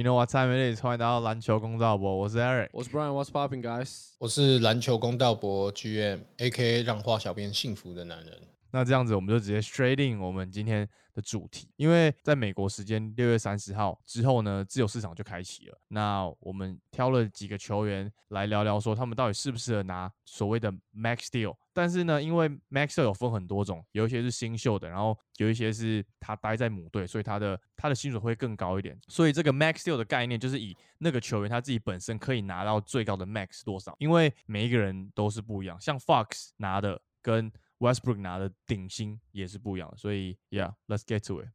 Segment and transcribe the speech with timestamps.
[0.00, 0.80] You know what time it is？
[0.80, 2.70] 欢迎来到篮球公道博，我是 Eric。
[2.72, 4.12] 我是 Brian，What's popping, guys？
[4.16, 8.34] 我是篮球公道博 GM，A.K.A 让花小编幸福的男人。
[8.70, 15.78] 那这样子，我们就直接 straight in 我们今天的主题，因为在美国时间六月三十号之后呢，自由市场就开启了。
[15.88, 21.54] 那我们挑了几个球员来聊聊，说他们到底适不适合拿所谓的 max deal。
[21.72, 28.98] 但是呢，因为 max 有分很多种，有一些是新秀的，然后有一些是他待在母队，所以他的他的薪水会更高一点。
[29.08, 35.80] 所以这个 max deal 的概念就是以那个球员他自己本身可以拿到最高的 max 多少，因为每一个人都是不一样。
[35.80, 41.48] 像 Fox 拿的跟 Westbrook 拿的顶薪也是不一样的，所以 Yeah，let's get to it。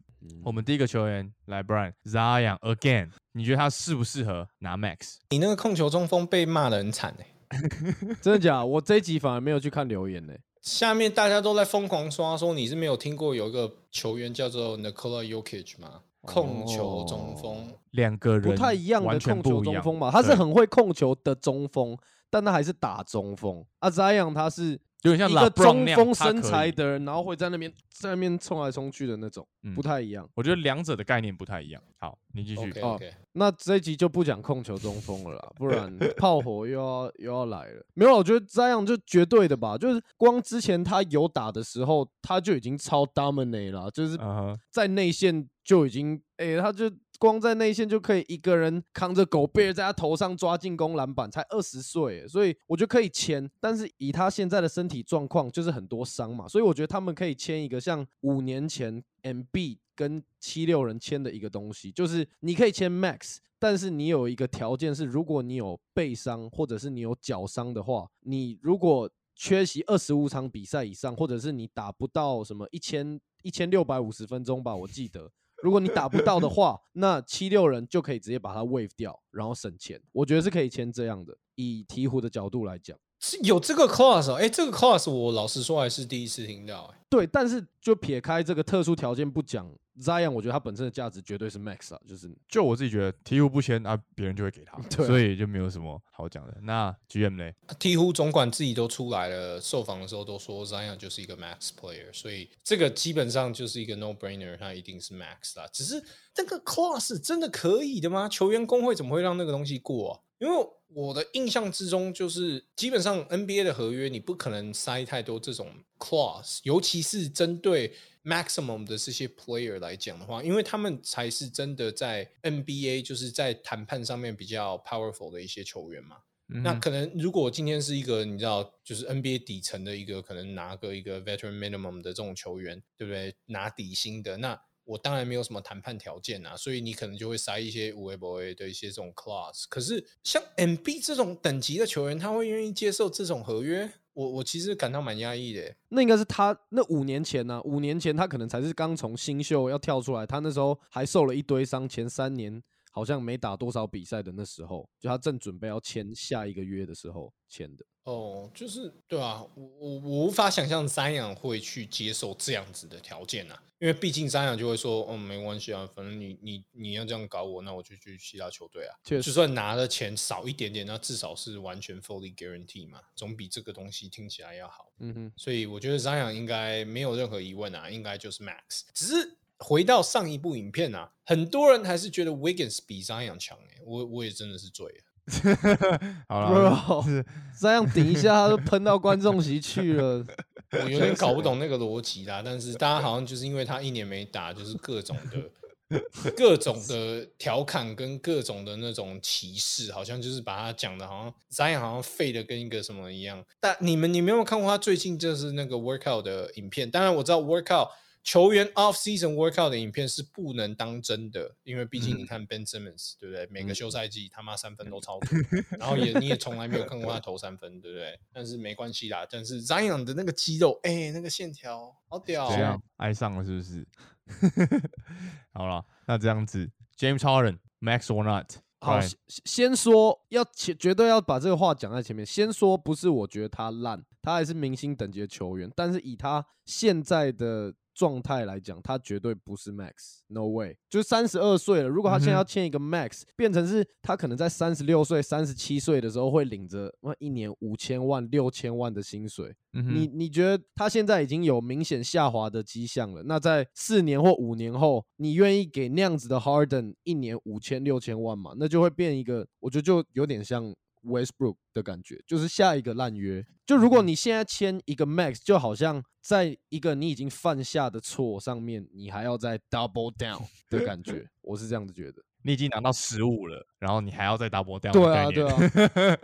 [0.44, 5.18] 我们第一个球员来，Brian Zion again，你觉得他适不适合拿 Max？
[5.30, 7.28] 你那个控球中锋被骂的很惨哎，
[8.22, 8.64] 真的假？
[8.64, 10.34] 我这一集反而没有去看留言呢。
[10.62, 16.02] 下面大家都在疯狂刷说你是没有听过有一个球员叫做 Nikola y o k i c 吗？
[16.22, 21.96] 控球中锋，两个人不太一样的完全控球不一样中锋嘛，他是很会控球的中锋，
[22.32, 23.64] 但他还是打中锋。
[23.78, 30.28] 阿扎扬他是有点像一个中锋身材的人，然后会在那边在那边冲来冲去的那种，嗯不太一样。
[30.36, 31.82] 我觉得两者的概念不太一样。
[32.00, 32.62] 好，你继续。
[32.70, 37.86] OK 哦 OK，那这一集就不讲控球中锋了啦，不然 炮火又要又要来了。
[37.94, 53.50] 没有，我觉得这样就绝对的吧，就是光之前他有打的时候，他就已经超 dominate 了，就是嗯哼，在内线就已经，哎、他就光在内线就可以一个人扛着狗贝尔在他头上抓进攻篮板，才二十岁，所以我觉得可以签。
[53.60, 63.38] 但是以他现在的身体状况，就是很多伤嘛，所以我觉得他们可以签一个像五年前 MB 跟七六人签的一个东西，就是你可以签 Max。
[63.58, 75.32] 但是你有一个条件是，如果你有背伤或者是你有脚伤的话，你如果缺席二十五场比赛以上，或者是你打不到什么一千一千六百五十分钟吧，我记得。
[75.66, 80.00] 如果你打不到的话， 那七六人就可以直接把他 wave 掉，然后省钱。
[80.12, 81.36] 我觉得是可以签这样的。
[81.56, 87.00] 以鹈鹕的角度来讲，是有这个 clause 哦，哎，这个 clause 我老实说还是第一次听到哎。
[87.10, 89.68] 对，但是就撇开这个特殊条件不讲
[90.00, 96.56] ，Zion 我觉得他本身的价值绝对是 max 啊，就是就我自己觉得，鹈鹕不签啊，别人就会给他， 对啊所以就没有什么好讲的。
[96.62, 97.52] 那 GM 呢？
[97.80, 105.66] 鹈鹕总管自己都出来了，受访的时候都说 Zion 就是一个 max player，所以这个基本上就是一个 no brainer，他一定是 max 啦。
[105.72, 106.04] 只是
[106.34, 108.28] 这个 clause 真的可以的吗？
[108.28, 110.20] 球员工会怎么会让那个东西过啊？
[110.40, 126.18] 因为我的印象之中，就是基本上 NBA 的合约你不可能塞太多这种 clause，尤其是针对 maximum 的这些 player 来讲的话，因为他们才是真的在 NBA 就是在谈判上面比较 powerful 的一些球员嘛。
[126.48, 133.36] 那可能如果今天是一个你知道，就是 NBA 底层的一个可能拿个一个 veteran minimum 的这种球员，对不对？
[133.48, 139.66] 拿底薪的，那我当然没有什么谈判条件啊，所以你可能就会塞一些五 A 不 A 的一些这种 class。
[139.68, 143.92] 可是像 MB 这种等级的球员，他会愿意接受这种合约？
[144.14, 145.76] 我我其实感到蛮压抑的。
[145.90, 157.84] 那应该是他那五年前呢、五年前他可能才是刚从新秀要跳出来，他那时候还受了一堆伤，前三年好像没打多少比赛的那时候，就他正准备要签下一个约的时候签的。
[158.06, 168.96] 哦，就是对啊，我我我无法想象山羊会去接受这样子的条件啊，因为毕竟山羊就会说，嗯，没关系啊，反正你你你要这样搞我，那我就去其他球队啊。
[169.04, 174.92] 就算拿的钱少一点点，那至少是完全 fully guarantee 嘛，总比这个东西听起来要好。
[175.00, 178.82] 嗯哼，所以我觉得 Zion 应该没有任何疑问啊，应该就是 Max。
[178.94, 185.04] 只是回到上一部影片啊，很多人还是觉得 Wiggins 比 Zion 强诶、我我也真的是醉了。
[186.30, 187.26] 好了，Bro 是
[187.60, 190.24] 这样顶一下他就喷到观众席去了。
[190.72, 196.00] 我有点搞不懂那个逻辑啦，但是大家好像就是因为他一年没打，就是各种的、
[196.36, 203.44] 各种的调侃跟各种的那种歧视，好像就是把他讲的好像 Zion 好像废的跟一个什么一样。
[203.60, 206.90] 但你们你没有看过他最近就是那个 workout 的影片？
[206.92, 207.90] 当然我知道 workout
[208.26, 213.48] 球员 off season workout 的影片是不能当真的，因为毕竟你看 Ben Simmons 对不对？
[213.52, 215.30] 每个休赛季他妈三分都超多，
[215.78, 218.20] 然后也 你也从来没有看过他投三分，对不对？
[218.34, 222.82] 但是没关系啦，但是 Zion 的那个肌肉，哎、那个线条好屌、这样哦。
[222.98, 223.88] 爱上了是不是？
[225.54, 226.68] 好了，那这样子
[226.98, 228.54] ，James Harden Max or not？
[228.80, 232.26] 好，先先说要前绝对要把这个话讲在前面。
[232.26, 240.78] 先说不是我觉得他烂，他还是明星等级的球员，但是以他现在的状态来讲，他绝对不是 max，no way。
[240.90, 249.56] 就是三十二岁了，如果他现在要签一个 max，、变成是他可能在三十六岁、三十七岁的时候会领着哇一年五千万、六千万的薪水。
[249.74, 253.24] 嗯，你你觉得他现在已经有明显下滑的迹象了？
[253.24, 258.54] 那在四年或五年后，你愿意给那样子的 Harden 一年五千六千万吗？
[258.58, 260.74] 那就会变一个，我觉得就有点像
[261.06, 263.46] Westbrook 的感觉，就是下一个烂约。
[263.66, 272.22] 就如果你现在签一个 Max，就好像在一个你已经犯下的错上面，你还要再 double down 的感觉， 我是这样子觉得。
[272.44, 276.18] 你已经拿到十五了，然后你还要再 double down，对啊，对啊，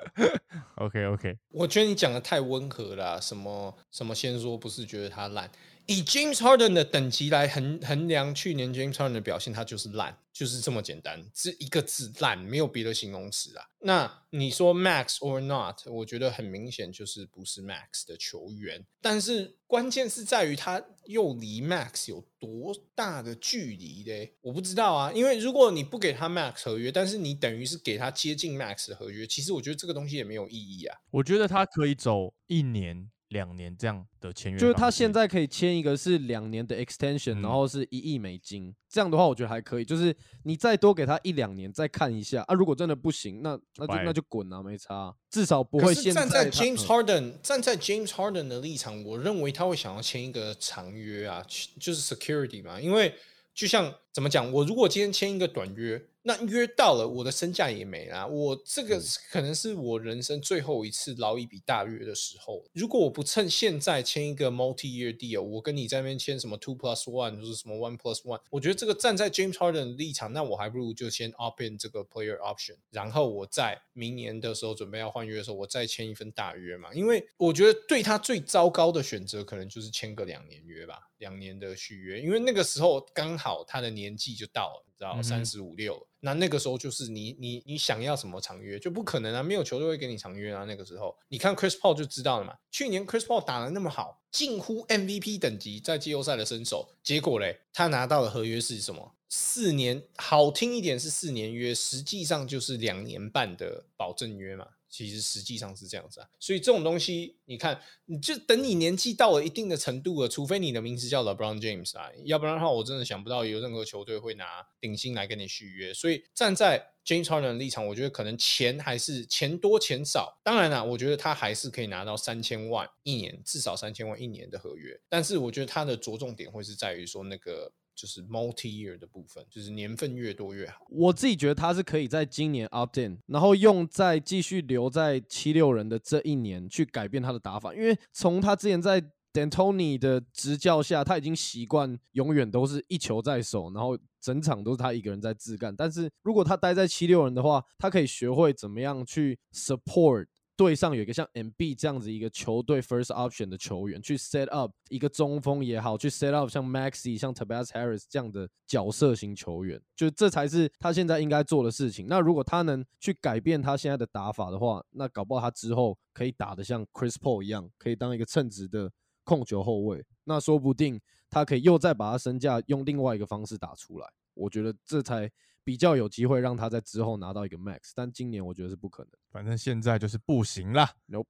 [0.78, 5.50] OK OK，我觉得你讲的太温和了啊、什么什么先说不是觉得他烂，
[5.92, 13.66] 以 James Harden 的等级来衡衡量去年 James Harden 的表现，他就是烂，就是这么简单，这一个字烂，没有别的形容词啊。
[13.80, 24.34] 那你说 Max or not，我觉得很明显就是不是 Max 的球员，但是关键是在于他又离 Max 有多大的距离嘞？
[24.40, 30.98] 我不知道啊，因为如果你不给他 Max 合约，但是你等于是给他接近 Max 的合约，其实我觉得这个东西也没有意义啊。
[31.10, 39.86] 我觉得他可以走一年、两年这样的签约，就是他现在可以签一个是两年的 extension，、嗯然后是一亿美金，这样的话我觉得还可以。
[39.86, 51.46] 就是你再多给他一两年再看一下啊，如果真的不行，那那就那就滚啊，没差啊、至少不会现在站在 James 嗯 Harden 站在 James Harden 的立场，我认为他会想要签一个长约啊，
[51.80, 52.80] 就是 security 嘛。
[52.80, 53.14] 因为
[53.54, 58.28] 就像怎么讲，我如果今天签一个短约，那约到了，我的身价也没啦。
[58.28, 62.64] 我这个嗯可能是我人生最后一次捞一笔大约的时候。
[62.74, 72.06] 如果我不趁现在签一个 multi year deal，我跟你在那边签什么 two plus one，就是什么 one plus one，我觉得这个站在 James Harden 的立场，那我还不如就先 opt in 这个
[72.06, 76.94] player option，然后我在明年的时候准备要换约的时候，我再签一份大约嘛。
[76.94, 86.00] 因为我觉得对他最糟糕的选择，可能就是签个两年约吧，两年的续约，因为那个时候刚好他的年纪就到了，你知道，嗯哼三十五六。
[86.20, 90.64] 那那个时候就是你你你想要什么长约就不可能啊，没有球队会给你长约啊。
[90.66, 99.16] 那个时候你看 Chris Paul 就知道了嘛，去年 Chris Paul 打的那么好，近乎 MVP 等级在季后赛的身手，结果嘞，他拿到的合约是什么？
[99.30, 104.68] 四年，好听一点是四年约，实际上就是两年半的保证约嘛。
[104.92, 114.46] 其实实际上是这样子啊，所以这种东西，你看，你就等你年纪到了一定的程度了，除非你的名字叫 LeBron James 啊，要不然的话，我真的想不到有任何球队会拿
[114.82, 115.94] 顶薪来跟你续约。
[115.94, 120.38] 所以站在 James Harden 的立场，我觉得可能钱还是钱多钱少。
[120.44, 125.00] 当然啦，我觉得他还是可以拿到三千万一年，至少三千万一年的合约。
[125.08, 130.86] 但是我觉得他的着重点会是在于说那个就是 multi year 的部分，就是年份越多越好。
[130.90, 139.02] 我自己觉得他是可以在今年 opt in，然后用在继续留在七六人的这一年去改变他的打法，因为从他之前在
[139.34, 145.74] D'Antoni 的执教下，他已经习惯永远都是一球在手，然后整场都是他一个人在自干。
[145.74, 150.26] 但是如果他待在七六人的话，他可以学会怎么样去 support
[150.62, 158.04] 队上有一个像 MB 这样子一个球队 first option 的球员，去 set up 一个中锋也好，去 set up 像 Maxi、像 Tobias Harris
[158.08, 162.06] 这样的角色型球员，就这才是他现在应该做的事情。
[162.08, 168.92] 那如果他能去改变他现在的打法的话，那搞不好他之后可以打得像 Chris Paul 一样，可以当一个称职的
[169.24, 170.06] 控球后卫。
[170.26, 174.08] 那说不定他可以又再把他身价用另外一个方式打出来。
[174.36, 175.28] 我觉得这才
[175.64, 179.12] 比较有机会让他在之后拿到一个 max，但今年我觉得是不可能。
[179.32, 180.90] 反正现在就是不行啦。
[181.08, 181.28] Nope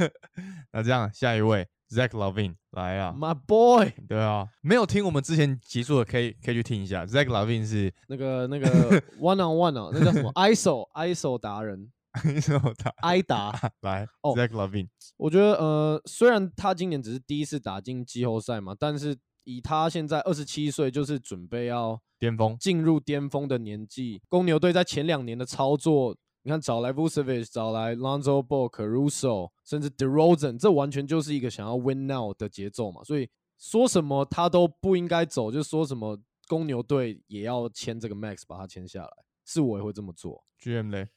[0.72, 3.14] 那这样，下一位 Zach Lavine 来啊。
[3.16, 7.04] My boy， 对啊，没有听我们之前集数的可以可以去听一下。
[7.06, 8.68] Zach Lavine 是那个那个
[9.20, 11.92] one on one 啊，那叫什么 ISO ISO 达人
[12.40, 13.52] 什么他埃达。
[13.82, 24.20] 来哦 Zach Lavine，我觉得呃，虽然他今年只是第一次打进季后赛嘛，但是以他现在二十七岁，就是准备要巅峰进入巅峰的年纪。
[24.28, 33.04] 公牛队在前两年的操作，你看找来 Vucevic，找来 Lonzo Ball、Caruso，甚至 DeRozan，这完全就是一个想要 win now 的节奏嘛。
[33.04, 39.10] 所以说什么他都不应该走，就说什么公牛队也要签这个 Max，把他签下来。
[39.44, 40.44] 是我也会这么做。
[40.60, 41.08] GM 嘞，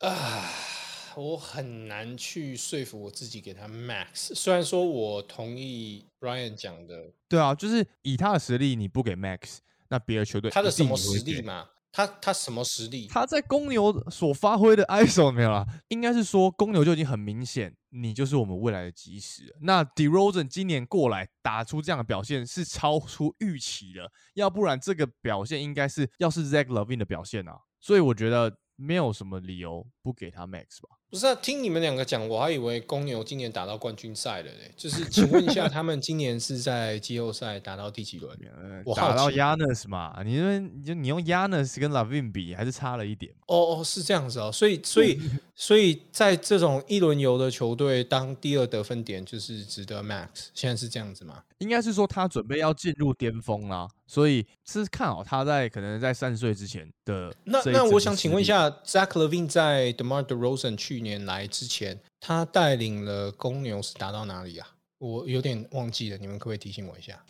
[0.00, 0.50] 啊，
[1.16, 4.34] 我很难去说服我自己给他 max。
[4.34, 10.96] 虽然说我同意 Brian 讲的，对啊，就是以他的实力，你不给 Max，那别的球队他的什么？
[10.96, 11.68] 实力嘛？
[11.92, 13.06] 他他什么实力？
[13.06, 19.54] 他在公牛所发挥的 ISO 没有啦，应该是说公牛就已经很明显，你就是我们未来的基石。
[19.60, 27.60] 那 DeRozan 今年过来打出这样的表现是超出预期的，要不然这个表现应该是要是 Zach Levine 的表现啊。
[27.80, 30.98] 所以我觉得没有什么理由不给他 Max 吧。
[31.14, 34.68] 不是啊，听你们两个讲，我还以为公牛今年打到冠军赛了嘞。
[34.76, 38.36] 就是请问一下，他们今年是在季后赛打到第几轮？
[38.60, 43.30] 呃我打到 Yanis 嘛，你因为你就你用 Yanis 跟 Lavin 比，还是差了一点。
[43.46, 44.50] 哦哦，是这样子哦。
[44.50, 45.20] 所以所以
[45.56, 50.48] 所以在这种一轮游的球队，当第二得分点就是值得 Max。
[50.52, 51.44] 现在是这样子吗？
[51.58, 64.68] 应该是说他准备要进入巅峰啦，所以是看好他在可能在三十岁之前的那那我想请问一，下，Zach Levine 在 DeMar DeRozan 去年来之前，他带领了公牛是打到哪里啊？
[64.98, 67.22] 我有点忘记了，你们可不可以提醒我一下？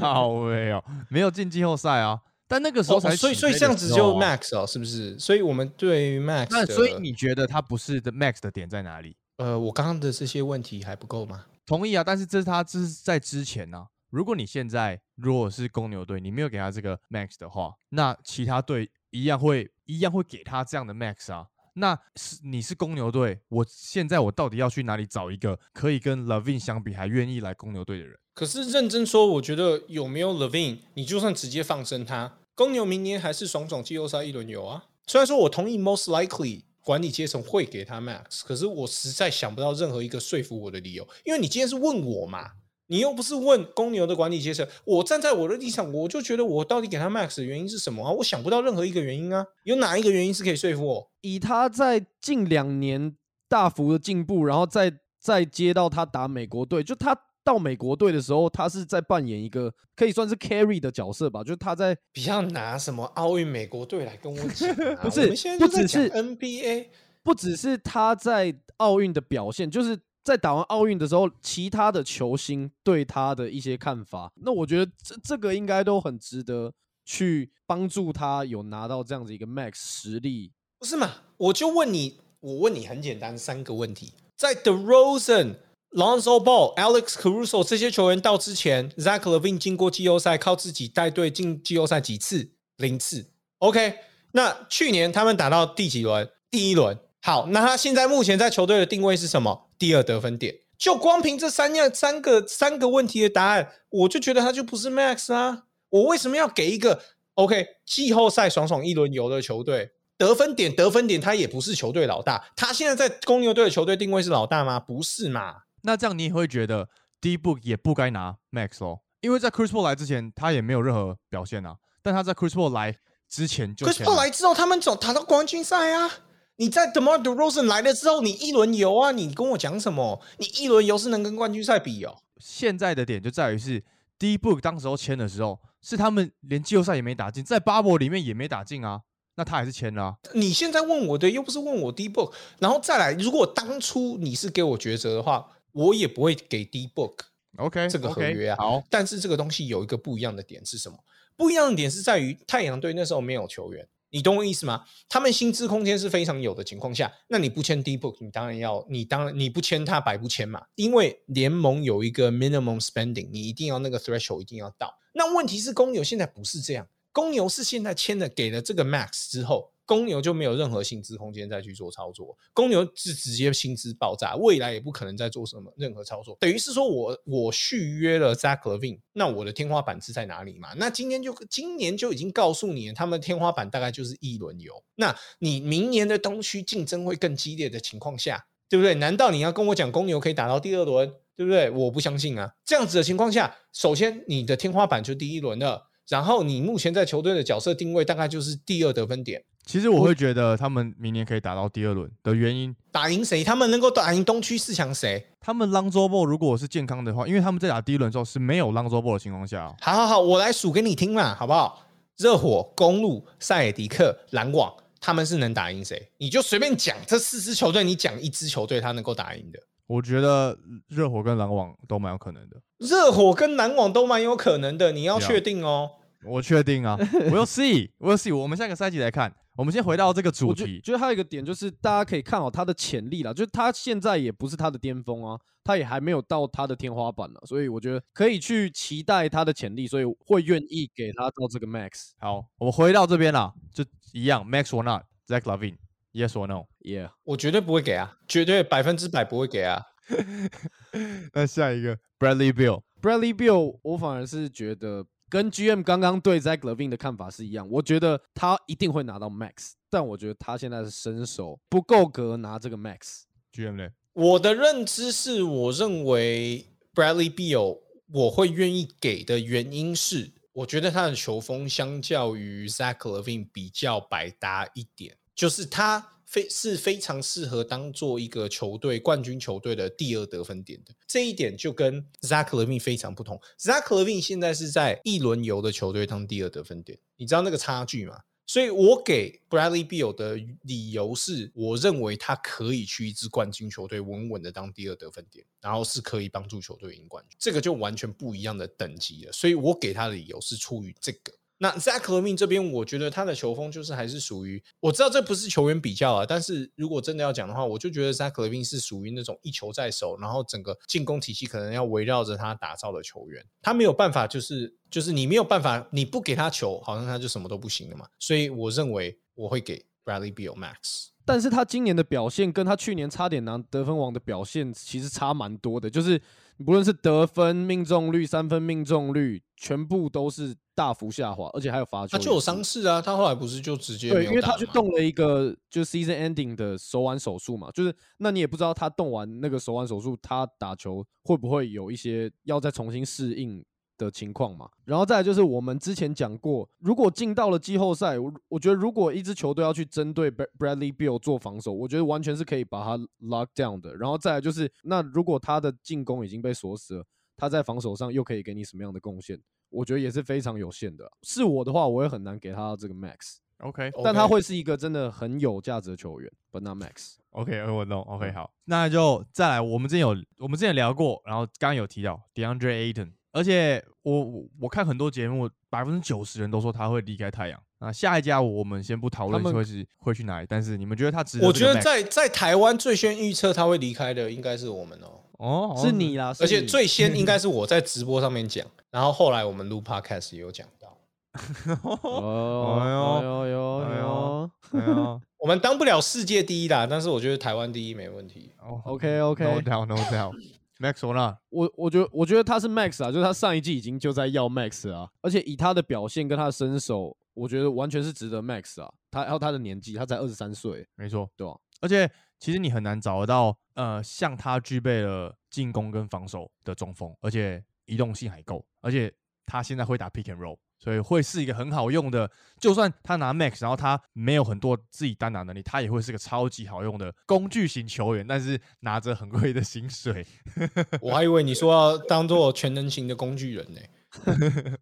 [0.00, 2.20] 好没有没有进季后赛啊，
[2.52, 5.18] 但那个时候才、哦所以所以这样子就 Max 哦，是不是？
[5.18, 9.16] 所以我们对于 Max 的，那所以你觉得他不是的 Max 的点在哪里？
[9.38, 11.46] 呃，我刚刚的这些问题还不够吗？
[11.64, 21.46] 同意啊，但是这是他这是在之前呢、如果你现在如果是公牛队，你没有给他这个 max 的话，那其他队一样会一样会给他这样的 max 啊。
[21.74, 28.14] 那是你是公牛队，我现在我到底要去哪里找一个可以跟 Lavin 相比还愿意来公牛队的人？
[28.34, 34.84] 可是认真说，我觉得有没有 Levine，你就算直接放生他，公牛明年还是爽爽季后赛一轮游啊。
[35.06, 42.52] 虽然说我同意 most likely 管理阶层会给他 max，可是我实在想不到任何一个说服我的理由，因为你今天是问我嘛，
[42.88, 44.66] 你又不是问公牛的管理阶层。
[44.84, 48.10] 我站在我的立场，我就觉得我到底给他 max 的原因是什么啊？
[48.12, 51.10] 我想不到任何一个原因啊，有哪一个原因是可以说服我？
[51.20, 53.16] 以他在近两年
[53.48, 66.86] 大幅的进步，然后再再接到他打美国队，就他到美国队的时候，他是在扮演一个可以算是 carry 的角色吧，就是他在不要拿什么奥运美国队来跟我讲、啊， 不是不只是 NBA。
[67.24, 74.32] 不只是他在奥运的表现，就是在打完奥运的时候，其他的球星对他的一些看法。
[74.42, 76.72] 那我觉得这这个应该都很值得
[77.04, 80.50] 去帮助他有拿到这样子一个 max 实力。
[80.80, 81.12] 不是嘛？
[81.36, 85.54] 我就问你，我问你很简单三个问题，在 DeRozan、
[85.94, 92.50] Lonzo Ball、Alex Caruso 这些球员到之前，Zach Levine 经过季后赛靠自己带队进季后赛几次？
[92.78, 93.26] 零次。
[93.58, 93.96] OK，
[94.32, 96.28] 那去年他们打到第几轮？
[96.50, 96.98] 第一轮。
[97.20, 99.68] 好，那他现在目前在球队的定位是什么？
[99.78, 100.54] 第二得分点。
[100.78, 105.64] 就光凭这三样三个三个问题的答案，我就觉得他就不是 Max 啊！
[105.90, 107.00] 我为什么要给一个
[107.34, 110.74] OK 季后赛爽爽一轮游的球队得分点？
[110.74, 114.80] 得分点他也不是球队老大，他现在在公牛队的球队定位是老大吗？
[114.80, 115.54] 不是嘛？
[115.82, 116.88] 那这样你也会觉得
[117.20, 122.96] D Book 也不该拿 Max 咯，因为在 Chris Paul 来之前，他也没有任何表现啊，但他在 Chris Paul 来
[123.28, 126.10] 之前就可是签了后来之后，他们总打到冠军赛啊！
[126.56, 129.10] 你在 DeMar DeRozan 来了之后，你一轮游啊！
[129.10, 130.20] 你跟我讲什么？
[130.38, 132.14] 你一轮游是能跟冠军赛比哦？
[132.38, 133.82] 现在的点就在于是
[134.18, 139.00] D Book 当时候签的时候，是他们连季后赛也没打进，在 Bubble 里面也没打进啊，
[139.36, 140.14] 那他还是签了、啊。
[140.34, 147.14] 你现在问我的又不是问我 D Book，然后再来，如果当初你是给我抉择的话，我也不会给 D Book。
[147.56, 150.96] OK，这个合约啊好，但是这个东西有一个不一样的点是什么？
[151.36, 154.84] 不一样的点是在于太阳队那时候没有球员，你懂我意思吗？
[155.08, 164.94] 他们薪资空间是非常有的情况下，那你不签 D Book，你当然要，你当然你不签他白不签嘛，因为联盟有一个 minimum spending，你一定要那个 threshold 一定要到。
[165.12, 169.71] 那问题是公牛现在不是这样，公牛是现在签了给了这个 max 之后。
[169.84, 176.36] 公牛就没有任何薪资空间再去做操作，公牛是直接薪资爆炸，未来也不可能再做什么任何操作。
[176.40, 180.72] 等于是说我我续约了 Zach Levine，那我的天花板是在哪里嘛？
[180.76, 184.72] 那今天就今年就已经告诉你，他们天花板大概就是一轮游。
[184.94, 188.94] 那你明年的东区竞争会更激烈的情况下，对不对？
[188.94, 191.68] 难道你要跟我讲公牛可以打到第二轮，对不对？
[191.70, 192.54] 我不相信啊！
[192.64, 199.44] 这样子的情况下，首先你的天花板就第一轮了，然后你目前在球队的角色定位大概就是第二得分点。
[199.64, 203.44] 其实我会觉得他们明年可以打到第二轮的原因，打赢谁？
[203.44, 205.24] 他们能够打赢东区四强谁？
[205.40, 211.84] 他们 Lonzo Ball 如果是健康的话，因为他们在打第一轮的时候是没有 Lonzo Ball 的情况下哦、好好好，我来数给你听嘛，好不好？
[212.18, 216.10] 热火、公路、塞尔迪克、篮网，他们是能打赢谁？
[216.18, 219.58] 你就随便讲这四支球队，你讲一支球队他能够打赢的。
[219.86, 220.56] 我觉得
[220.88, 222.56] 热火跟篮网都蛮有可能的。
[222.78, 225.90] 热火跟篮网都蛮有可能的，你要确定哦。
[226.24, 228.36] 我确定啊，We'll see，We'll see。
[228.36, 229.32] 我们下个赛季来看。
[229.56, 242.12] 我们先回到这个主我觉题，觉得还有一个点就是，大家可以看好他的潜力啦，就是他现在也不是他的巅峰啊，他也还没有到他的天花板呢，所以我觉得可以去期待他的潜力，所以会愿意给他到这个 max。
[242.18, 249.82] 好，我们回到这边啦，就一样，Max or not，Zach Lavine，Yes or no？Yeah，我绝对不会给啊，绝对百分之百不会给啊。
[251.34, 263.22] 那下一个 Bradley Bill，Bradley Bill，我反而是觉得跟 GM 刚刚对 Zach Levine 的看法是一样，我觉得他一定会拿到 Max，但我觉得他现在是身手不够格拿这个 Max。
[263.54, 267.80] GM 嘞，我的认知是，我认为 Bradley Beal
[268.12, 280.94] 我会愿意给的原因是，我觉得他的球风相较于 Zach Levine 比较百搭一点，就是他非是非常适合当做一个球队冠军球队的第二得分点的。
[281.06, 283.38] 这一点就跟 Zach Levine 非常不同。
[283.60, 288.18] Zach Levine 现在是在一轮游的球队当第二得分点，你知道那个差距吗？
[288.46, 299.32] 所以我给 Bradley Beal 的理由是，我认为他可以去一支冠军球队稳稳的当第二得分点，然后是可以帮助球队赢冠军，这个就完全不一样的等级了。
[299.32, 301.32] 所以我给他的理由是出于这个。
[301.62, 318.08] 那 Zach Levine 这边，我觉得他的球风就是还是属于，我知道这不是球员比较啊，但是如果真的要讲的话，我就觉得 Zach Levine 是属于那种一球在手，然后整个进攻体系可能要围绕着他打造的球员，他没有办法就是就是你没有办法，你不给他球，好像他就什么都不行了嘛。
[318.18, 321.10] 所以我认为我会给 Bradley Beal Max。
[321.24, 326.20] 但是他今年的表现跟他去年差点拿得分王的表现其实差蛮多的，就是
[326.66, 332.16] 不论是得分、命中率、三分命中率，全部都是大幅下滑，而且还有罚球。
[332.16, 343.64] 他就有伤势啊，他后来不是就直接对，因为他去动了一个就是 season ending 的手腕手术嘛，就是那你也不知道他动完那个手腕手术，他打球会不会有一些要再重新适应
[343.98, 344.68] 的情况嘛。
[344.84, 353.94] 然后再来就是我们之前讲过，如果进到了季后赛，我我觉得如果一支球队要去针对 Bra- Bradley Beal 做防守，我觉得完全是可以把他 lock down 的。
[353.96, 357.04] 然后再来就是，那如果他的进攻已经被锁死了，
[357.36, 359.38] 他在防守上又可以给你什么样的贡献？
[359.72, 361.10] 我觉得也是非常有限的啊。
[361.22, 363.36] 是我的话，我也很难给他这个 max。
[363.58, 367.14] OK 但他会是一个真的很有价值的球员，but not max。
[367.30, 368.02] OK，我懂。
[368.02, 369.60] OK，嗯好，那就再来。
[369.60, 377.62] 我们之前有我们之前聊过，然后刚刚有提到 DeAndre Ayton，而且我我我看很多节目，百分之九十人都说他会离开太阳。
[377.78, 381.52] 那下一家我们先不讨论会是会去哪里，但是你们觉得他值得我？
[381.52, 390.96] 觉得在在台湾最先预测他会离开的应该是我们哦，哦是你啦，而且最先应该是我在直播上面讲， 然后后来我们录 podcast 也有讲到，
[391.82, 394.50] 哦哎呦哎呦呦。
[394.72, 398.52] 哎呦 我们当不了世界第一啦，但是我觉得台湾第一没问题。
[398.60, 399.18] 哦，OK。
[399.18, 400.32] No OK，doubt, no doubt.
[400.78, 408.88] Max 说那我我觉得我觉得他是 max 啊，就是他上一季已经就在要 max 啊，而且以他的表现跟他的身手，我觉得完全是值得 max 啊。
[409.10, 411.54] 他还有他的年纪，他才二十三岁，没错，对吧？
[411.80, 412.08] 而且
[412.42, 419.12] 其实你很难找得到呃像他具备了进攻跟防守的中锋，而且移动性还够，而且
[419.46, 422.28] 他现在会打 pick and roll，所以会是一个很好用的。
[422.58, 430.26] 就算他拿 max，然后他没有很多自己单打能力，他也会是个超级好用的工具型球员，但是拿着很贵的薪水。
[431.00, 433.80] 我还以为你说要当做全能型的工具人呢、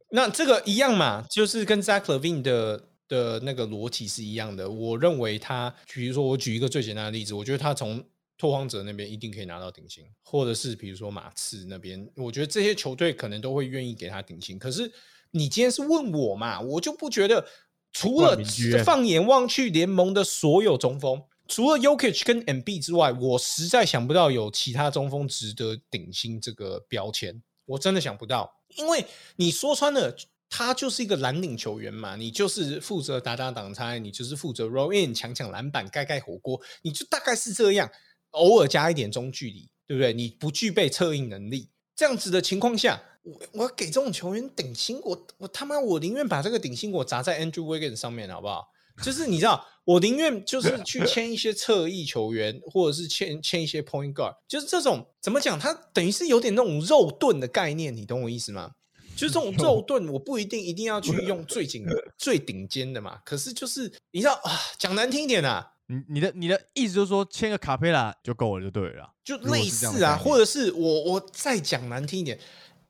[0.13, 4.71] 那这个一样嘛，就是跟 Zach Levine 的的那个逻辑是一样的。
[4.71, 8.03] 我认为他，比如说我举一个最简单的例子，我觉得他从
[8.39, 14.59] 拓荒者那边一定可以拿到顶薪，或者是比如说马刺那边，我觉得这些球队可能都会愿意给他顶薪。
[14.59, 14.91] 可是
[15.33, 17.45] 你今天是问我嘛，我就不觉得，
[17.93, 18.39] 除了
[18.85, 21.23] 放眼望去联盟的所有中锋。
[21.49, 28.63] 除了 Yokich 跟 MB 之外，我实在想不到有其他中锋值得顶薪这个标签，我真的想不到。
[28.77, 30.15] 因为你说穿了，
[30.51, 37.89] 他就是一个蓝领球员嘛，你就是负责打打挡拆，你就是负责 roll in 抢抢篮板、盖盖火锅，你就大概是这样，
[38.33, 40.13] 偶尔加一点中距离，对不对？
[40.13, 48.67] 你不具备策应能力，这样子的情况下，我我给这种球员顶薪，我我他妈我宁愿把这个顶薪我砸在 Andrew Wiggins 上面，好不好？
[49.05, 55.59] 就是你知道，我宁愿就是去签一些侧翼球员， 或者是签签一些 point guard，就是这种怎么讲？
[55.59, 58.73] 它等于是有点那种肉盾的概念，你懂我意思吗？
[59.21, 61.85] 就是这种 肉盾，我不一定一定要去用最顶
[62.17, 63.19] 最顶尖的嘛。
[63.25, 69.13] 可是就是你知道啊，讲难听一点啊，你你的你的意思就是说签个卡佩拉就够了就对了。
[69.23, 72.39] 就类似啊，或者是我我再讲难听一点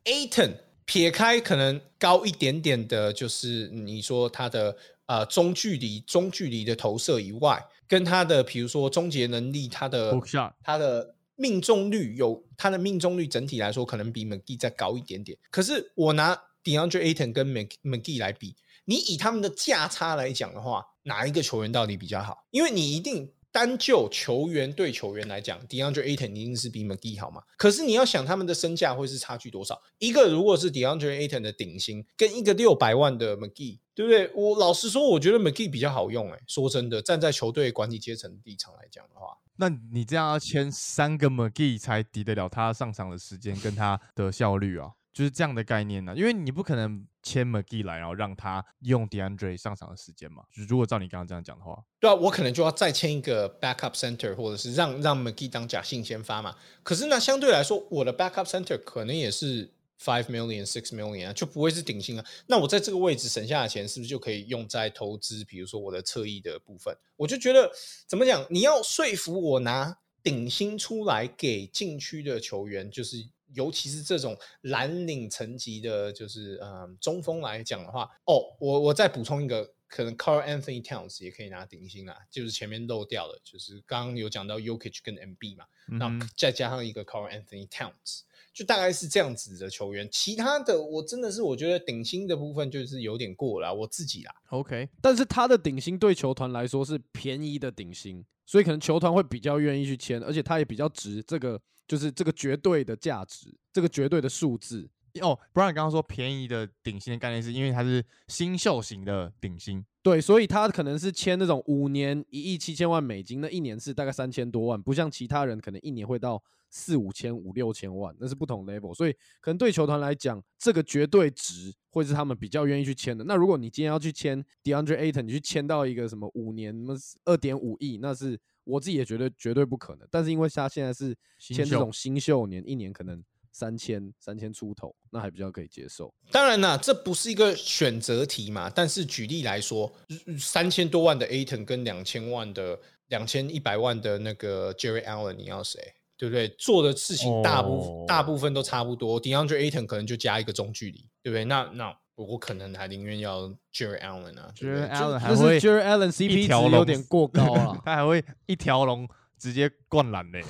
[0.04, 0.52] ，Aton
[0.84, 10.18] 撇开可能高一点点的，就是你说他的呃中距离中距离的投射以外，跟他的比如说终结能力，他的
[10.62, 15.38] 他的命中率有他的命中率整体来说可能比 McGee 再高一点点。
[15.50, 17.50] 可是我拿 DeAndre Ayton 跟
[17.82, 22.44] McGee 来比，你以他们的价差来讲的话，哪一个球员到底比较好？
[22.50, 27.42] 因为你一定单就球员对球员来讲，DeAndre Ayton 一定是比 McGee 好嘛。
[27.56, 29.80] 可是你要想他们的身价会是差距多少？
[29.98, 34.30] 一个如果是 DeAndre Ayton 的顶薪，跟一个六百万的 McGee，对不对？
[34.34, 36.34] 我老实说，我觉得 McGee 比较好用、欸。
[36.34, 50.44] 哎，说真的，站在球队管理阶层的立场来讲的话，那你这样要签三个 McGee 才抵得了他上场的时间跟他的效率啊，就是这样的概念呢、因为你不可能签 McGee 来，然后让他用 DeAndre 上场的时间嘛？
[50.50, 56.56] 就如果照你刚刚这样讲的话，对啊，我可能就要再签一个 backup center，或者是让让 McGee 当假性先发嘛。
[56.82, 59.70] 可是那相对来说，我的 backup center 可能也是
[60.02, 62.24] five million six million 啊，就不会是顶薪啊。
[62.46, 65.44] 那我在这个位置省下的钱，是不是就可以用在投资？
[65.44, 67.70] 比如说我的侧翼的部分，我就觉得
[68.06, 68.46] 怎么讲？
[68.48, 73.28] 你要说服我拿顶薪出来给禁区的球员，就是。
[73.52, 88.20] 尤其是这种蓝领层级的，就是嗯中锋来讲的话，哦，我我再补充一个，可能 Carl Anthony Towns 也可以拿顶薪啦，就是前面漏掉了，就是刚刚有讲到 Yokich 跟 MB 嘛，那再加上一个 Carl Anthony Towns，
[88.60, 90.06] 就大概是这样子的球员。
[90.12, 94.34] 其他的我真的是我觉得顶薪的部分就是有点过了，我自己啦。
[94.50, 101.58] OK，但是他的顶薪对球团来说是便宜的顶薪，所以可能球团会比较愿意去签，而且他也比较值这个。
[101.88, 104.88] 就是这个绝对的价值，这个绝对的数字
[105.22, 105.36] 哦。
[105.52, 118.94] 不然你刚刚说便宜的顶薪的概念，是因为它是新秀型的顶薪，对，所以他可能是签那种五年一亿七千万美金，那一年是大概三千多万，不像其他人可能一年会到四五千五六千万，那是不同 level。
[118.94, 123.24] 所以可能对球团来讲，这个绝对值会是他们比较愿意去签的。
[123.24, 128.40] 那如果你今天要去签 DeAndre Ayton，你去签到一个什么五年什么二点五亿，那是。
[128.64, 136.14] 我自己也觉得绝对不可能，但是因为他现在是签这种新秀年，一年可能三千三千出头，那还比较可以接受。
[136.30, 138.70] 当然啦，这不是一个选择题嘛。
[138.70, 139.92] 但是举例来说，
[140.38, 142.78] 三千多万的 Aton 跟两千万的
[143.08, 145.80] 两千一百万的那个 Jerry Allen，你要谁？
[146.20, 146.46] 对不对？
[146.58, 149.18] 做的事情大部大部分都差不多。
[149.18, 151.46] DeAndre Aton 可能就加一个中距离，对不对？
[151.46, 151.96] 那那。
[152.16, 160.44] 我可能还宁愿要 Jerry Allen 啊，Jerry Allen 还会 Jerry Allen CP 值有点过高了， 他还会一条龙直接灌篮嘞。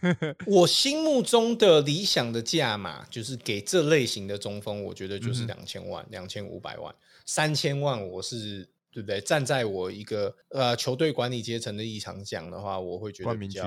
[0.46, 9.18] 我心目中的理想的价码就是给这类型的中锋，我觉得就是两千万、两千五百万、三千万，我是对不对？
[9.22, 13.64] 站在我一个呃球队管理阶层的立场讲的话，我会觉得比较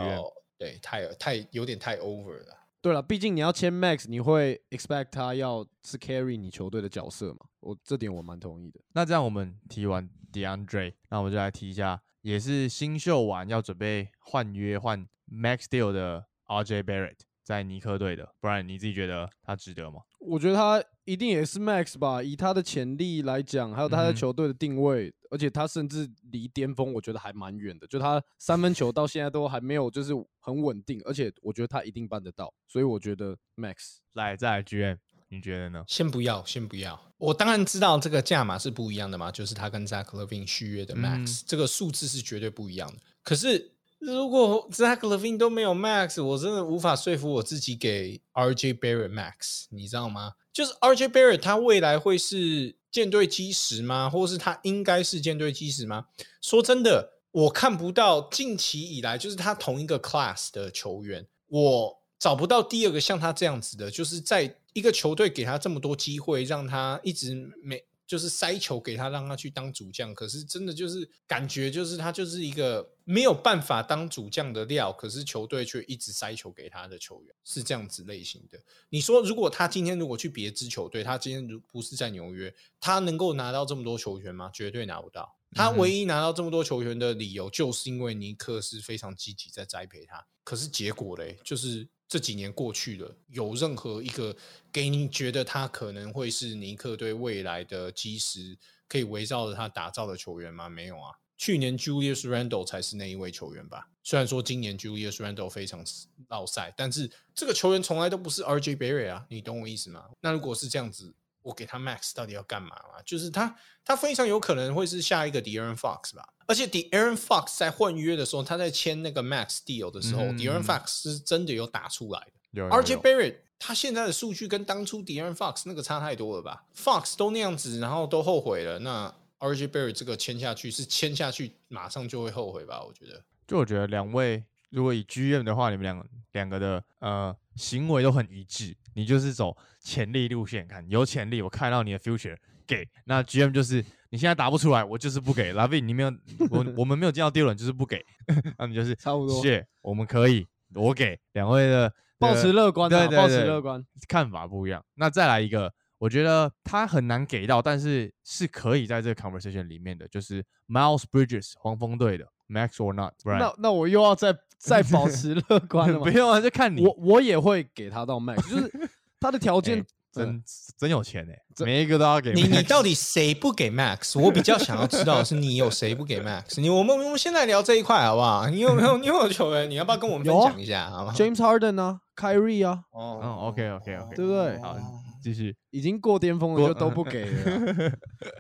[0.58, 2.58] 对太太有点太 over 了。
[2.82, 7.39] 对了，毕竟你要签 Max，你会 expect 他要是 carry 你球队的角色嘛？
[7.60, 8.80] 我这点我蛮同意的。
[8.93, 17.17] 那这样我们提完 DeAndre，那我们就来提一下，也是新秀完要准备换约换 Max Deal 的 RJ Barrett。
[17.43, 20.02] 在尼克队的，不然你自己觉得他值得吗？
[20.20, 27.88] 我觉得他一定也是 Max 吧，以他的潜力来讲，还有他在球队的定位，而且他甚至离巅峰，我觉得还蛮远的。
[27.88, 32.54] 就他三分球到现在都还没有，就是很稳定，而且我觉得他一定办得到。
[32.68, 34.98] 所以我觉得 Max 来再来 GM，
[35.30, 35.84] 你觉得呢？
[35.88, 37.00] 先不要，先不要。
[37.18, 42.98] 我当然知道这个价码是不一样的嘛，就是他跟 Zach Levine 续约的 Max，这个数字是绝对不一样的。
[43.24, 43.74] 可是。
[44.00, 50.34] 如果 Zach Levine 都没有 Max，我真的无法说服我自己给 RJ Barrett Max，你知道吗？
[50.54, 54.10] 就是 RJ Barrett 他未来会是舰队基石吗？
[54.10, 56.08] 或者是他应该是舰队基石吗？
[56.42, 67.84] 说真的，我看不到近期以来就是他同一个 class 的球员，我找不到第二个像他这样子的，就是在一个球队给他这么多机会，让他一直没。
[68.08, 70.15] 就是塞球给他，让他去当主将。
[70.15, 74.93] 可是真的就是感觉，就是他就是一个没有办法当主将的料。
[74.93, 78.58] 可是球队却一直塞球给他的球员，是这样子类型的。
[78.89, 84.50] 你说，如果他今天如果去别支球队，他今天如不是在纽约，他能够拿到这么多球员吗？
[84.54, 85.38] 绝对拿不到。
[85.52, 90.26] 他唯一拿到这么多球员的理由，就是因为尼克是非常积极在栽培他。
[90.46, 91.89] 可是结果嘞，就是。
[92.08, 94.36] 这几年过去了，有任何一个
[94.72, 100.70] 给你觉得他可能会是尼克队未来的基石，可以围绕着他打造的球员吗？
[100.70, 101.20] 没有啊。
[101.38, 103.89] 去年 Julius Randle 才是那一位球员吧。
[104.04, 105.86] 虽然说今年 Julius Randle 非常
[106.30, 110.06] 闹赛，但是这个球员从来都不是 RJ Berry 啊，你懂我意思吗？
[110.22, 111.13] 那如果是这样子。
[111.48, 113.02] 我给他 Max 到底要干嘛嘛？
[113.06, 113.56] 就是他，
[113.86, 116.28] 他非常有可能会是下一个 De'Aaron Fox 吧。
[116.46, 122.20] 而且 De'Aaron Fox 在换约的时候，他在签那个 Max Deal 的时候，De'Aaron Fox 是真的有打出来
[122.52, 122.62] 的。
[122.70, 128.80] RJ Barrett 他现在的数据跟当初 De'Aaron Fox 那个差太多了吧？Fox 都那样子，然后都后悔了。
[128.80, 132.84] 那 RJ Barrett 这个签下去是签下去马上就会后悔吧？
[132.84, 133.24] 我觉得。
[133.48, 138.76] 就我觉得两位如果以 GM 的话，你们两个两个的呃行为都很一致。
[138.98, 143.76] 你就是走潜力路线，看有潜力，我看到你的 future 给那 GM 就是
[144.10, 145.54] 你现在答不出来，我就是不给。
[145.54, 146.12] Lavin 你没有
[146.50, 148.04] 我我们没有见到第二轮就是不给，
[148.58, 149.40] 那你就是差不多。
[149.40, 154.84] 谢我们可以我给两位的保持乐观，对对保持乐观，看法不一样。
[154.96, 163.14] 那再来一个，我觉得他很难给到，但是是可以在这个 conversation 里面的，就是 Miles Bridges 黄蜂队的 Max or not。
[163.26, 164.36] 那那我又要再。
[164.60, 166.06] 再保持乐观了吗？
[166.06, 166.84] 不用啊，就看你。
[166.84, 170.44] 我我也会给他到 max，就是他的条件 真
[170.76, 172.34] 真有钱哎，每一个都要给。
[172.34, 174.20] 你你到底谁不给 Max？
[174.20, 176.60] 我比较想要知道的是你有谁不给 Max？
[176.60, 178.48] 你我们我们现在聊这一块好不好？
[178.50, 179.70] 你有没有你有没有球员？
[179.70, 180.90] 你要不要跟我们分享一下？
[180.90, 184.58] 好吗？James Harden 啊，Kyrie 啊，哦，OK OK OK，对不对？
[184.60, 184.76] 好，
[185.22, 187.92] 继续，已经过巅峰了就都不给了，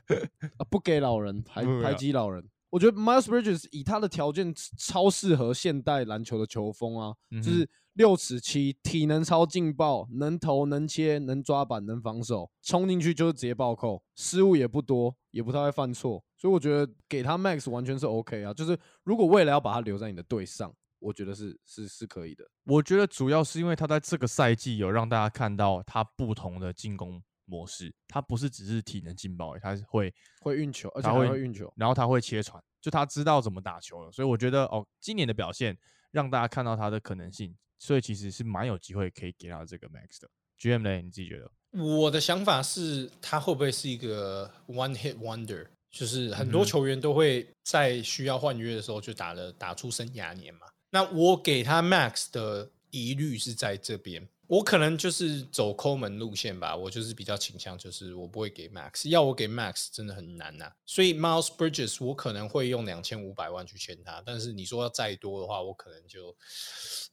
[0.57, 2.43] 啊，不给老人排排挤老人。
[2.69, 18.53] 我觉得 Miles Bridges 以他的条件超适合现代篮球的球风啊，就是六尺七，体能超劲爆，能投能切能抓板能防守，冲进去就是直接暴扣，失误也不多，也不太会犯错，所以我觉得给他 Max 完全是 OK 啊。
[18.53, 22.43] 就是如果未来要把他留在你的队上，我觉得是是是可以的。
[22.65, 27.23] 我觉得主要是因为他在这个赛季有让大家看到他不同的进攻。
[27.47, 34.11] 模式，他不是只是体能劲爆，他是会会运球，而且会运球，然后他会切传，就他知道怎么打球了。
[34.11, 35.75] 所以我觉得哦，今年的表现
[36.11, 40.29] 让大家看到他的可能性，所以其实是蛮有机会可以给到这个 max 的。
[40.59, 41.51] GM 呢，你自己觉得？
[41.71, 45.67] 我的想法是，他会不会是一个 one hit wonder？
[45.89, 50.67] 就是很多球员都会在需要换约的时候就打了打出生涯年嘛。
[50.89, 54.27] 那我给他 max 的疑虑是在这边。
[54.47, 60.71] 我可能就是走抠门路线吧，我就是比较倾向，就是我不会给 Max，要我给 Max 真的很难呐。
[60.85, 66.33] 所以 Miles Bridges 我可能会用两千五百万去签他，但是你说要再多的话，我可能就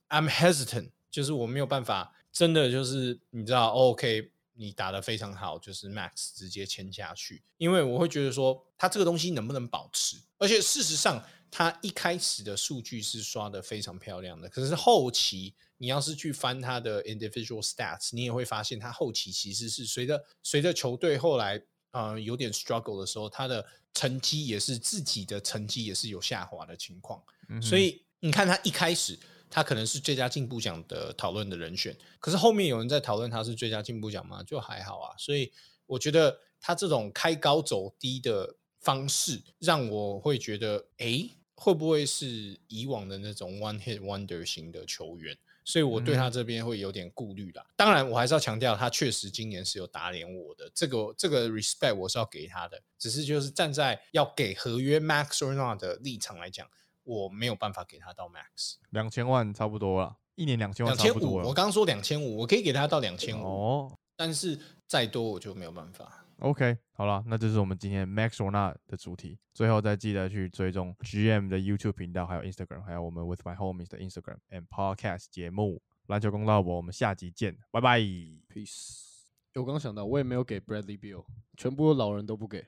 [0.09, 11.21] I'm hesitant，就是我没有办法，真的就是你知道，OK，你打的非常好，就是 Max 直接签下去，因为我会觉得说他这个东西能不能保持，而且事实上
[11.51, 15.53] 他一开始的数据是刷的非常漂亮的，可是后期。
[15.85, 27.23] 你要是去翻他的 individual stats，你也会发现他后期其实是随着随着球队后来呃有点 struggle 的时候，他的成绩也是自己的成绩也是有下滑的情况。
[27.61, 29.19] 所以你看他一开始
[29.51, 34.43] 他可能是最佳进步奖的讨论的人选，可是后面有人在讨论他是最佳进步奖吗？
[34.43, 35.15] 就还好啊。
[35.19, 35.53] 所以
[35.85, 45.37] 我觉得他这种开高走低的方式，让我会觉得，哎，会不会是以往的那种 one hit wonder 型的球员？
[45.65, 47.65] 所以我对他这边会有点顾虑啦。
[47.75, 52.81] 当然，我还是要强调，他确实今年是有打脸我的，这个这个 respect 我是要给他的。
[52.99, 56.69] 只是就是站在要给合约 max or not 的立场来讲，
[57.03, 61.37] 我没有办法给他到 max 两千万差不多了，一年两千万两千五。
[61.37, 66.24] 我刚刚说两千五，我可以给他到两千五哦，但是再多我就没有办法。
[66.45, 69.39] OK，好了，那这是我们今天 Max or Not 的主题。
[69.55, 75.81] 最后再记得去追踪 GM 的 YouTube 频道，还有 Instagram，还有我们 With My Homies 的 Instagram and Podcast 节目。
[76.09, 79.15] 篮球公道博，我们下集见，拜拜，Peace。
[79.55, 81.25] 我刚想到，我也没有给 Bradley Bill，
[81.57, 82.67] 全部老人都不给。